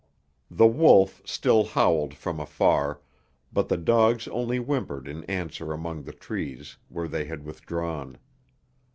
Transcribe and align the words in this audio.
The 0.49 0.65
wolf 0.65 1.21
still 1.25 1.63
howled 1.63 2.15
from 2.15 2.39
afar, 2.39 3.01
but 3.53 3.69
the 3.69 3.77
dogs 3.77 4.27
only 4.29 4.57
whimpered 4.57 5.07
in 5.07 5.23
answer 5.25 5.71
among 5.73 6.05
the 6.05 6.11
trees, 6.11 6.77
where 6.89 7.07
they 7.07 7.25
had 7.25 7.43
withdrawn. 7.45 8.17